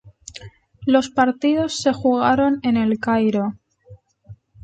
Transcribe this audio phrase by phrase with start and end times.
[0.87, 3.55] Los partidos se jugaron en El Cairo.